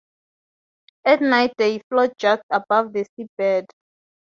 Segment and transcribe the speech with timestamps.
[1.05, 3.67] At night they float just above the seabed.